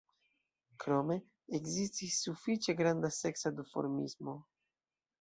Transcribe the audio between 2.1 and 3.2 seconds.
sufiĉe granda